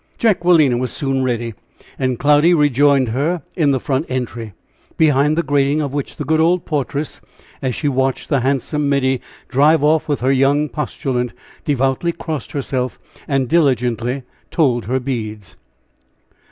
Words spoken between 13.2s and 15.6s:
and diligently told her beads.